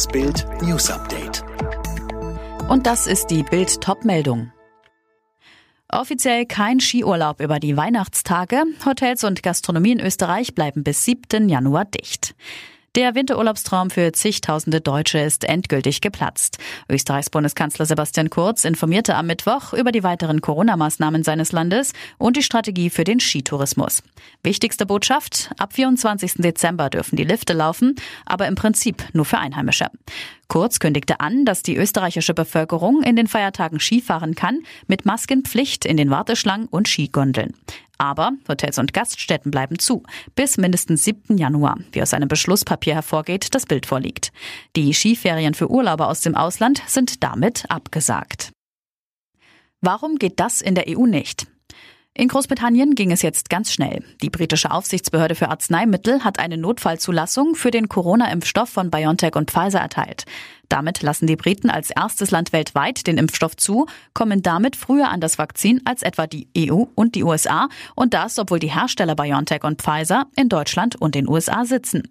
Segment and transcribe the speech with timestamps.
[0.00, 1.44] Das Bild News Update.
[2.70, 4.50] Und das ist die Bild Topmeldung.
[5.90, 8.62] Offiziell kein Skiurlaub über die Weihnachtstage.
[8.86, 11.50] Hotels und Gastronomie in Österreich bleiben bis 7.
[11.50, 12.34] Januar dicht.
[12.96, 16.58] Der Winterurlaubstraum für zigtausende Deutsche ist endgültig geplatzt.
[16.88, 22.42] Österreichs Bundeskanzler Sebastian Kurz informierte am Mittwoch über die weiteren Corona-Maßnahmen seines Landes und die
[22.42, 24.02] Strategie für den Skitourismus.
[24.42, 26.38] Wichtigste Botschaft, ab 24.
[26.38, 27.94] Dezember dürfen die Lifte laufen,
[28.26, 29.86] aber im Prinzip nur für Einheimische.
[30.48, 35.96] Kurz kündigte an, dass die österreichische Bevölkerung in den Feiertagen Skifahren kann, mit Maskenpflicht in
[35.96, 37.54] den Warteschlangen und Skigondeln.
[38.00, 40.02] Aber Hotels und Gaststätten bleiben zu,
[40.34, 41.36] bis mindestens 7.
[41.36, 44.32] Januar, wie aus einem Beschlusspapier hervorgeht, das Bild vorliegt.
[44.74, 48.52] Die Skiferien für Urlauber aus dem Ausland sind damit abgesagt.
[49.82, 51.46] Warum geht das in der EU nicht?
[52.14, 54.02] In Großbritannien ging es jetzt ganz schnell.
[54.22, 59.80] Die britische Aufsichtsbehörde für Arzneimittel hat eine Notfallzulassung für den Corona-Impfstoff von BioNTech und Pfizer
[59.80, 60.24] erteilt.
[60.70, 65.20] Damit lassen die Briten als erstes Land weltweit den Impfstoff zu, kommen damit früher an
[65.20, 69.64] das Vakzin als etwa die EU und die USA und das, obwohl die Hersteller BioNTech
[69.64, 72.04] und Pfizer in Deutschland und den USA sitzen.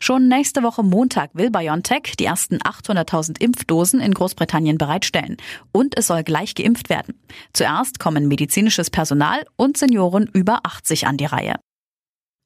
[0.00, 5.38] Schon nächste Woche Montag will BioNTech die ersten 800.000 Impfdosen in Großbritannien bereitstellen
[5.72, 7.18] und es soll gleich geimpft werden.
[7.54, 11.54] Zuerst kommen medizinisches Personal und Senioren über 80 an die Reihe.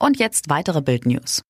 [0.00, 1.42] Und jetzt weitere Bildnews.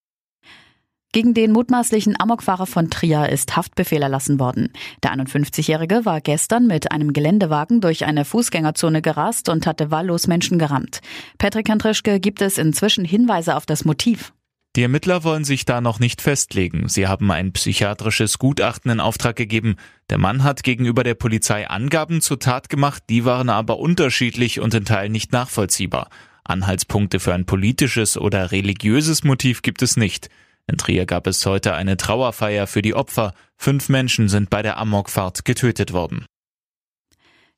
[1.19, 4.69] Gegen den mutmaßlichen Amokfahrer von Trier ist Haftbefehl erlassen worden.
[5.03, 10.61] Der 51-Jährige war gestern mit einem Geländewagen durch eine Fußgängerzone gerast und hatte wahllos Menschen
[10.61, 11.01] gerammt.
[11.37, 14.33] Patrick Andrischke gibt es inzwischen Hinweise auf das Motiv.
[14.77, 16.89] Die Ermittler wollen sich da noch nicht festlegen.
[16.89, 19.75] Sie haben ein psychiatrisches Gutachten in Auftrag gegeben.
[20.11, 24.73] Der Mann hat gegenüber der Polizei Angaben zur Tat gemacht, die waren aber unterschiedlich und
[24.73, 26.11] in Teilen nicht nachvollziehbar.
[26.45, 30.31] Anhaltspunkte für ein politisches oder religiöses Motiv gibt es nicht.
[30.71, 33.33] In Trier gab es heute eine Trauerfeier für die Opfer.
[33.57, 36.27] Fünf Menschen sind bei der Amokfahrt getötet worden.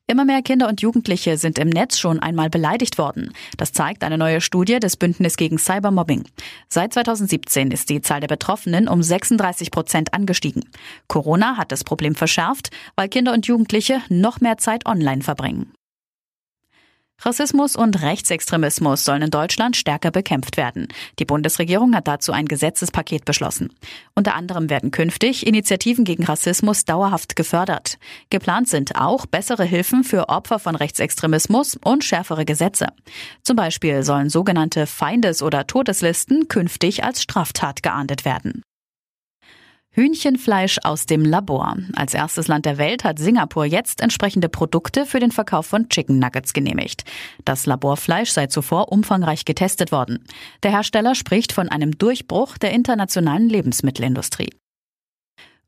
[0.07, 3.31] Immer mehr Kinder und Jugendliche sind im Netz schon einmal beleidigt worden.
[3.55, 6.23] Das zeigt eine neue Studie des Bündnis gegen Cybermobbing.
[6.67, 10.69] Seit 2017 ist die Zahl der Betroffenen um 36 Prozent angestiegen.
[11.07, 15.71] Corona hat das Problem verschärft, weil Kinder und Jugendliche noch mehr Zeit online verbringen.
[17.23, 20.87] Rassismus und Rechtsextremismus sollen in Deutschland stärker bekämpft werden.
[21.19, 23.73] Die Bundesregierung hat dazu ein Gesetzespaket beschlossen.
[24.15, 27.99] Unter anderem werden künftig Initiativen gegen Rassismus dauerhaft gefördert.
[28.31, 32.87] Geplant sind auch bessere Hilfen für Opfer von Rechtsextremismus und schärfere Gesetze.
[33.43, 38.63] Zum Beispiel sollen sogenannte Feindes- oder Todeslisten künftig als Straftat geahndet werden.
[39.93, 41.75] Hühnchenfleisch aus dem Labor.
[41.95, 46.17] Als erstes Land der Welt hat Singapur jetzt entsprechende Produkte für den Verkauf von Chicken
[46.17, 47.03] Nuggets genehmigt.
[47.43, 50.23] Das Laborfleisch sei zuvor umfangreich getestet worden.
[50.63, 54.51] Der Hersteller spricht von einem Durchbruch der internationalen Lebensmittelindustrie.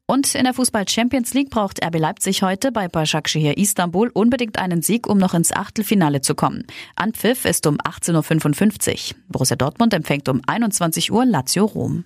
[0.05, 4.81] Und in der Fußball Champions League braucht RB Leipzig heute bei Başakşehir Istanbul unbedingt einen
[4.81, 6.65] Sieg, um noch ins Achtelfinale zu kommen.
[6.95, 9.17] Anpfiff ist um 18.55 Uhr.
[9.27, 12.05] Borussia Dortmund empfängt um 21 Uhr Lazio Rom.